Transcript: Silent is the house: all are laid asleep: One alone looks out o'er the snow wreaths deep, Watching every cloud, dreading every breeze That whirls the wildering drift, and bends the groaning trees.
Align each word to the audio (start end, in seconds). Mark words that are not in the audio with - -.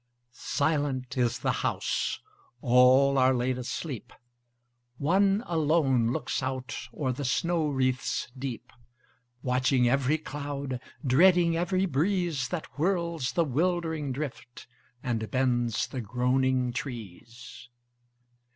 Silent 0.31 1.15
is 1.15 1.37
the 1.37 1.51
house: 1.61 2.21
all 2.59 3.19
are 3.19 3.35
laid 3.35 3.59
asleep: 3.59 4.11
One 4.97 5.43
alone 5.45 6.07
looks 6.11 6.41
out 6.41 6.75
o'er 6.91 7.11
the 7.11 7.23
snow 7.23 7.67
wreaths 7.67 8.27
deep, 8.35 8.71
Watching 9.43 9.87
every 9.87 10.17
cloud, 10.17 10.81
dreading 11.05 11.55
every 11.55 11.85
breeze 11.85 12.47
That 12.47 12.65
whirls 12.79 13.33
the 13.33 13.45
wildering 13.45 14.11
drift, 14.11 14.65
and 15.03 15.29
bends 15.29 15.85
the 15.85 16.01
groaning 16.01 16.73
trees. 16.73 17.69